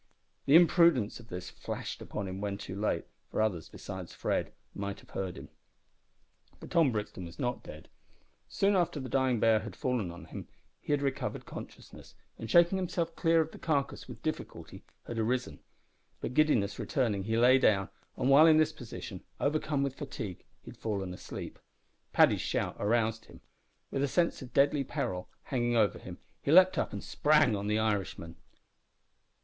[0.47, 4.99] The imprudence of this flashed upon him when too late, for others, besides Fred, might
[5.01, 5.49] have heard him.
[6.59, 7.87] But Tom Brixton was not dead.
[8.49, 10.47] Soon after the dying bear had fallen on him,
[10.79, 15.59] he recovered consciousness, and shaking himself clear of the carcass with difficulty had arisen;
[16.19, 17.87] but, giddiness returning, he lay down,
[18.17, 21.59] and while in this position, overcome with fatigue, had fallen asleep.
[22.11, 23.39] Paddy's shout aroused him.
[23.91, 27.67] With a sense of deadly peril hanging over him he leaped up and sprang on
[27.67, 28.37] the Irishman.